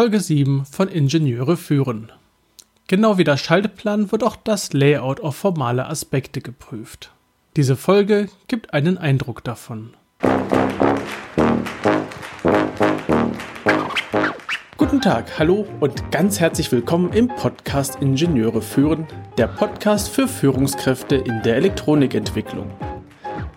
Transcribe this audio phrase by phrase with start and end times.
[0.00, 2.10] Folge 7 von Ingenieure führen.
[2.86, 7.12] Genau wie der Schaltplan wird auch das Layout auf formale Aspekte geprüft.
[7.56, 9.90] Diese Folge gibt einen Eindruck davon.
[14.78, 19.06] Guten Tag, hallo und ganz herzlich willkommen im Podcast Ingenieure führen,
[19.36, 22.70] der Podcast für Führungskräfte in der Elektronikentwicklung.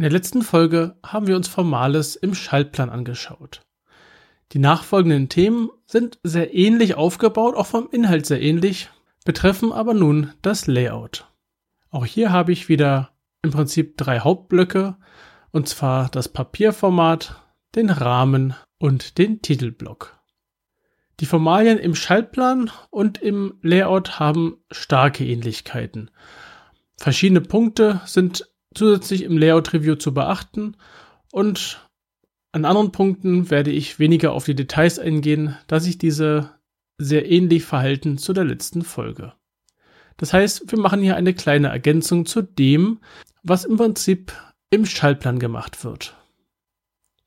[0.00, 3.60] In der letzten Folge haben wir uns Formales im Schaltplan angeschaut.
[4.52, 8.88] Die nachfolgenden Themen sind sehr ähnlich aufgebaut, auch vom Inhalt sehr ähnlich,
[9.26, 11.30] betreffen aber nun das Layout.
[11.90, 13.10] Auch hier habe ich wieder
[13.42, 14.96] im Prinzip drei Hauptblöcke,
[15.50, 17.36] und zwar das Papierformat,
[17.74, 20.18] den Rahmen und den Titelblock.
[21.20, 26.10] Die Formalien im Schaltplan und im Layout haben starke Ähnlichkeiten.
[26.96, 30.76] Verschiedene Punkte sind zusätzlich im Layout-Review zu beachten
[31.32, 31.86] und
[32.52, 36.50] an anderen Punkten werde ich weniger auf die Details eingehen, da sich diese
[36.98, 39.32] sehr ähnlich verhalten zu der letzten Folge.
[40.16, 42.98] Das heißt, wir machen hier eine kleine Ergänzung zu dem,
[43.42, 44.32] was im Prinzip
[44.70, 46.16] im Schaltplan gemacht wird.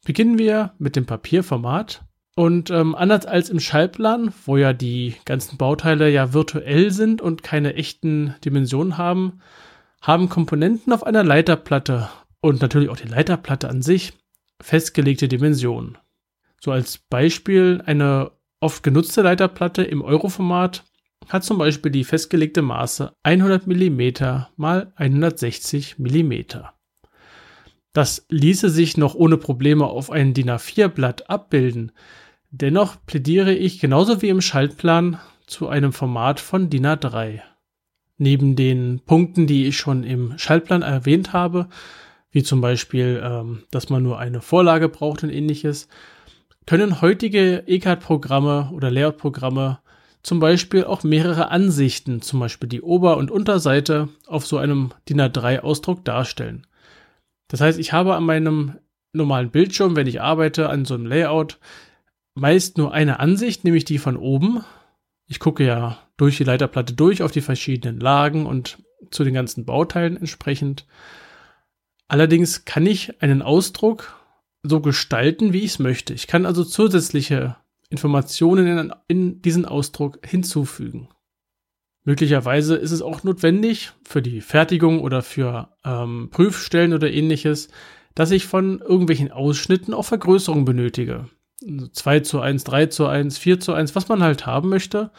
[0.05, 2.03] Beginnen wir mit dem Papierformat.
[2.35, 7.43] Und ähm, anders als im Schaltplan, wo ja die ganzen Bauteile ja virtuell sind und
[7.43, 9.39] keine echten Dimensionen haben,
[10.03, 12.09] haben Komponenten auf einer Leiterplatte
[12.41, 14.13] und natürlich auch die Leiterplatte an sich
[14.61, 15.97] festgelegte Dimensionen.
[16.61, 20.83] So als Beispiel eine oft genutzte Leiterplatte im Euroformat
[21.29, 24.01] hat zum Beispiel die festgelegte Maße 100 mm
[24.57, 26.33] mal 160 mm.
[27.93, 31.93] Das ließe sich noch ohne Probleme auf ein DIN A4-Blatt abbilden.
[32.49, 37.41] Dennoch plädiere ich genauso wie im Schaltplan zu einem Format von DIN A3.
[38.17, 41.67] Neben den Punkten, die ich schon im Schaltplan erwähnt habe,
[42.31, 45.87] wie zum Beispiel, ähm, dass man nur eine Vorlage braucht und ähnliches,
[46.65, 49.79] können heutige ECAD-Programme oder Layout-Programme
[50.23, 55.19] zum Beispiel auch mehrere Ansichten, zum Beispiel die Ober- und Unterseite, auf so einem DIN
[55.19, 56.65] A3-Ausdruck darstellen.
[57.49, 58.79] Das heißt, ich habe an meinem
[59.11, 61.59] normalen Bildschirm, wenn ich arbeite an so einem Layout,
[62.35, 64.63] meist nur eine Ansicht, nämlich die von oben.
[65.27, 68.77] Ich gucke ja durch die Leiterplatte durch auf die verschiedenen Lagen und
[69.11, 70.85] zu den ganzen Bauteilen entsprechend.
[72.07, 74.19] Allerdings kann ich einen Ausdruck
[74.63, 76.13] so gestalten, wie ich es möchte.
[76.13, 77.57] Ich kann also zusätzliche
[77.89, 81.09] Informationen in, in, diesen Ausdruck hinzufügen.
[82.05, 87.69] Möglicherweise ist es auch notwendig für die Fertigung oder für ähm, Prüfstellen oder ähnliches,
[88.15, 91.29] dass ich von irgendwelchen Ausschnitten auch Vergrößerung benötige.
[91.93, 95.11] 2 zu 1, 3 zu 1, 4 zu 1, was man halt haben möchte.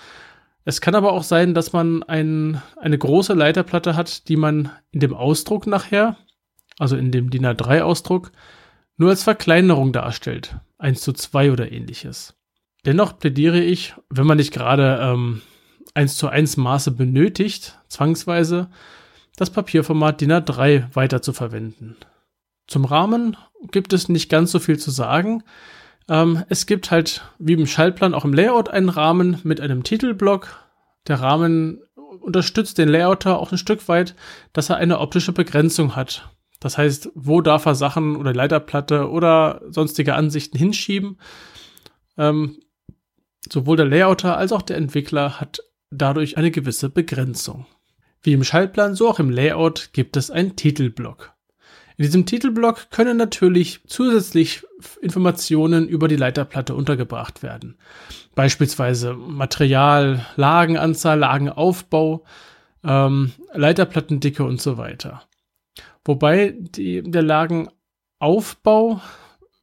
[0.64, 5.00] Es kann aber auch sein, dass man ein, eine große Leiterplatte hat, die man in
[5.00, 6.16] dem Ausdruck nachher,
[6.78, 8.32] also in dem DIN A3-Ausdruck,
[8.96, 10.56] nur als Verkleinerung darstellt.
[10.78, 12.34] 1 zu 2 oder ähnliches.
[12.84, 15.42] Dennoch plädiere ich, wenn man nicht gerade ähm,
[15.94, 18.70] 1 zu 1 Maße benötigt, zwangsweise,
[19.36, 21.96] das Papierformat DIN A3 weiter zu verwenden.
[22.66, 23.36] Zum Rahmen
[23.70, 25.42] gibt es nicht ganz so viel zu sagen.
[26.08, 30.64] Ähm, es gibt halt wie im Schaltplan auch im Layout einen Rahmen mit einem Titelblock.
[31.06, 31.80] Der Rahmen
[32.20, 34.14] unterstützt den Layouter auch ein Stück weit,
[34.52, 36.30] dass er eine optische Begrenzung hat.
[36.60, 41.18] Das heißt, wo darf er Sachen oder Leiterplatte oder sonstige Ansichten hinschieben?
[42.16, 42.58] Ähm,
[43.50, 45.60] sowohl der Layouter als auch der Entwickler hat
[45.90, 47.66] dadurch eine gewisse Begrenzung.
[48.22, 51.33] Wie im Schaltplan, so auch im Layout gibt es einen Titelblock.
[51.96, 54.64] In diesem Titelblock können natürlich zusätzlich
[55.00, 57.76] Informationen über die Leiterplatte untergebracht werden.
[58.34, 62.24] Beispielsweise Material, Lagenanzahl, Lagenaufbau,
[62.82, 65.22] ähm, Leiterplattendicke und so weiter.
[66.04, 69.00] Wobei die, der Lagenaufbau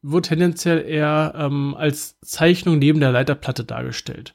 [0.01, 4.33] wird tendenziell eher ähm, als Zeichnung neben der Leiterplatte dargestellt.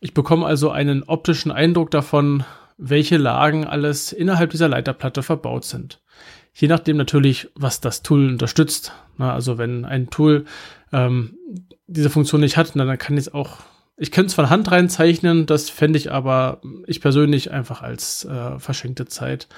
[0.00, 2.44] Ich bekomme also einen optischen Eindruck davon,
[2.76, 6.00] welche Lagen alles innerhalb dieser Leiterplatte verbaut sind.
[6.54, 8.92] Je nachdem natürlich, was das Tool unterstützt.
[9.18, 10.44] Na, also wenn ein Tool
[10.92, 11.36] ähm,
[11.86, 13.58] diese Funktion nicht hat, dann kann ich es auch,
[13.96, 18.58] ich könnte es von Hand reinzeichnen, das fände ich aber ich persönlich einfach als äh,
[18.58, 19.48] verschenkte Zeit.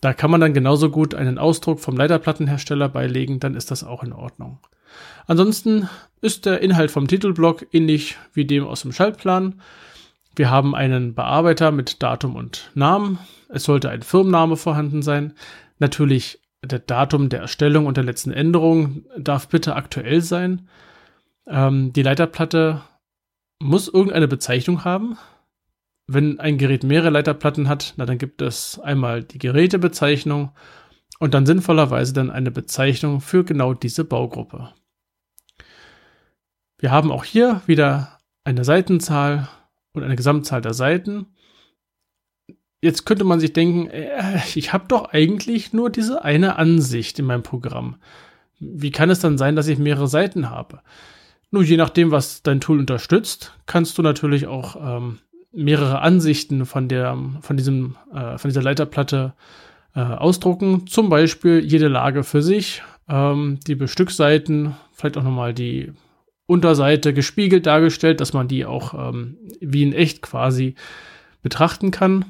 [0.00, 4.02] Da kann man dann genauso gut einen Ausdruck vom Leiterplattenhersteller beilegen, dann ist das auch
[4.02, 4.58] in Ordnung.
[5.26, 5.88] Ansonsten
[6.20, 9.60] ist der Inhalt vom Titelblock ähnlich wie dem aus dem Schaltplan.
[10.36, 13.18] Wir haben einen Bearbeiter mit Datum und Namen.
[13.48, 15.34] Es sollte ein Firmenname vorhanden sein.
[15.80, 20.68] Natürlich der Datum der Erstellung und der letzten Änderung darf bitte aktuell sein.
[21.46, 22.82] Ähm, die Leiterplatte
[23.60, 25.18] muss irgendeine Bezeichnung haben.
[26.06, 30.52] Wenn ein Gerät mehrere Leiterplatten hat, na, dann gibt es einmal die Gerätebezeichnung
[31.18, 34.72] und dann sinnvollerweise dann eine Bezeichnung für genau diese Baugruppe.
[36.78, 39.48] Wir haben auch hier wieder eine Seitenzahl
[39.92, 41.26] und eine Gesamtzahl der Seiten.
[42.82, 47.26] Jetzt könnte man sich denken, äh, ich habe doch eigentlich nur diese eine Ansicht in
[47.26, 47.96] meinem Programm.
[48.58, 50.80] Wie kann es dann sein, dass ich mehrere Seiten habe?
[51.50, 55.18] Nur je nachdem, was dein Tool unterstützt, kannst du natürlich auch ähm,
[55.52, 59.34] mehrere Ansichten von der, von diesem, äh, von dieser Leiterplatte
[59.94, 60.86] äh, ausdrucken.
[60.86, 65.92] Zum Beispiel jede Lage für sich, ähm, die Bestückseiten, vielleicht auch nochmal die
[66.46, 70.74] Unterseite gespiegelt dargestellt, dass man die auch ähm, wie in echt quasi
[71.42, 72.24] betrachten kann.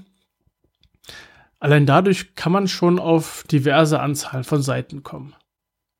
[1.61, 5.35] Allein dadurch kann man schon auf diverse Anzahl von Seiten kommen.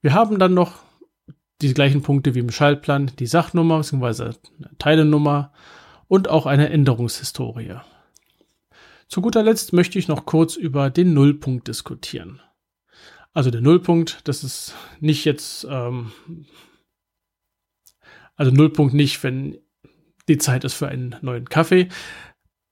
[0.01, 0.73] Wir haben dann noch
[1.61, 4.33] die gleichen Punkte wie im Schaltplan, die Sachnummer bzw.
[4.79, 5.53] Teilenummer
[6.09, 7.77] und auch eine Änderungshistorie.
[9.07, 12.41] Zu guter Letzt möchte ich noch kurz über den Nullpunkt diskutieren.
[13.35, 16.13] Also der Nullpunkt, das ist nicht jetzt, ähm,
[18.35, 19.59] also Nullpunkt nicht, wenn
[20.27, 21.89] die Zeit ist für einen neuen Kaffee.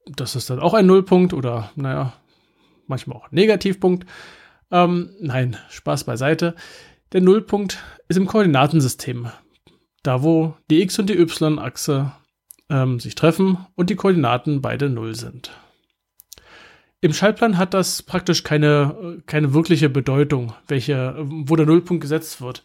[0.07, 2.15] Das ist dann auch ein Nullpunkt oder, naja,
[2.89, 4.07] manchmal auch Negativpunkt.
[4.71, 6.55] Ähm, nein, Spaß beiseite.
[7.13, 9.29] Der Nullpunkt ist im Koordinatensystem.
[10.03, 12.13] Da, wo die X- und die Y-Achse
[12.71, 15.51] ähm, sich treffen und die Koordinaten beide Null sind.
[17.01, 22.65] Im Schaltplan hat das praktisch keine, keine wirkliche Bedeutung, welche, wo der Nullpunkt gesetzt wird.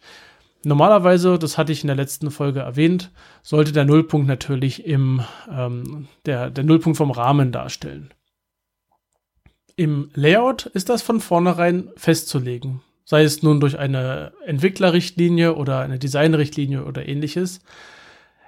[0.64, 3.12] Normalerweise, das hatte ich in der letzten Folge erwähnt,
[3.42, 8.12] sollte der Nullpunkt natürlich im, ähm, der, der Nullpunkt vom Rahmen darstellen.
[9.76, 15.98] Im Layout ist das von vornherein festzulegen, sei es nun durch eine Entwicklerrichtlinie oder eine
[15.98, 17.60] Designrichtlinie oder ähnliches.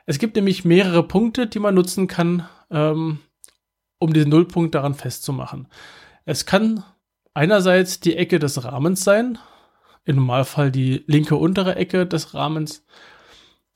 [0.04, 3.18] Es gibt nämlich mehrere Punkte, die man nutzen kann, ähm,
[3.98, 5.66] um diesen Nullpunkt daran festzumachen.
[6.24, 6.84] Es kann
[7.34, 9.38] einerseits die Ecke des Rahmens sein,
[10.04, 12.86] im Normalfall die linke untere Ecke des Rahmens.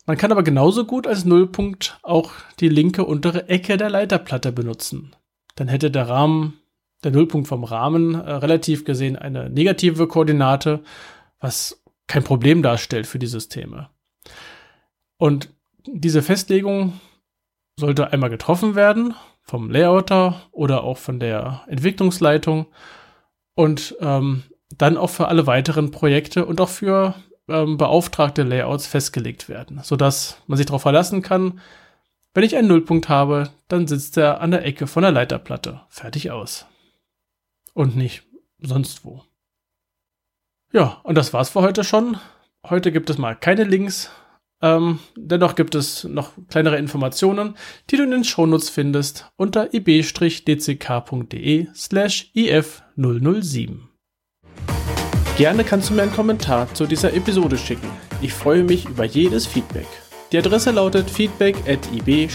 [0.06, 2.31] Man kann aber genauso gut als Nullpunkt auch
[2.61, 5.17] die linke untere Ecke der Leiterplatte benutzen.
[5.56, 6.59] Dann hätte der Rahmen,
[7.05, 10.81] der Nullpunkt vom Rahmen, äh, relativ gesehen eine negative Koordinate,
[11.41, 13.88] was kein Problem darstellt für die Systeme.
[15.17, 15.50] Und
[15.87, 17.00] diese Festlegung
[17.76, 22.67] sollte einmal getroffen werden vom Layouter oder auch von der Entwicklungsleitung
[23.55, 24.43] und ähm,
[24.76, 27.14] dann auch für alle weiteren Projekte und auch für
[27.49, 31.61] ähm, beauftragte Layouts festgelegt werden, sodass man sich darauf verlassen kann,
[32.32, 35.81] wenn ich einen Nullpunkt habe, dann sitzt er an der Ecke von der Leiterplatte.
[35.88, 36.67] Fertig aus.
[37.75, 38.22] Und nicht
[38.58, 39.25] sonst wo.
[40.72, 42.19] Ja, und das war's für heute schon.
[42.69, 44.11] Heute gibt es mal keine Links,
[44.62, 47.55] ähm, dennoch gibt es noch kleinere Informationen,
[47.88, 53.78] die du in den Shownotes findest unter ib-dck.de slash if007.
[55.38, 57.88] Gerne kannst du mir einen Kommentar zu dieser Episode schicken.
[58.20, 59.87] Ich freue mich über jedes Feedback.
[60.32, 62.34] Die Adresse lautet feedback at ib-dck.de.